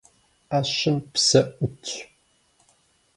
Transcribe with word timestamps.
Ӏэщым 0.49 0.97
псэ 1.11 1.41
ӏутщ. 1.55 1.87